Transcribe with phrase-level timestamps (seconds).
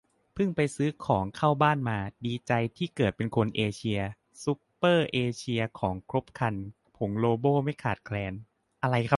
[0.33, 3.99] เพิ่งไปซื้อของเข้าบ้านมา ดีใจที่เกิดเป็นคนเอเชีย
[4.43, 6.55] ซูเปอร์เอเชียของครบครัน
[6.97, 8.33] ผงโลโบไม่ขาดแคลน